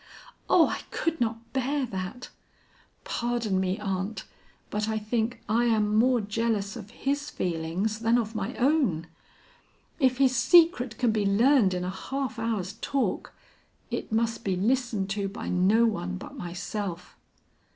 [0.49, 2.29] Oh, I could not bear that.
[3.03, 4.23] Pardon me, aunt,
[4.71, 9.05] but I think I am more jealous of his feelings than of my own.
[9.99, 13.33] If his secret can be learned in a half hour's talk,
[13.91, 17.15] it must be listened to by no one but myself.